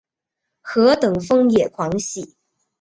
[0.63, 2.35] 何等疯野狂喜？